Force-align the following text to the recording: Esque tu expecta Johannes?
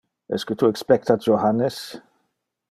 Esque 0.37 0.55
tu 0.61 0.69
expecta 0.71 1.17
Johannes? 1.27 1.79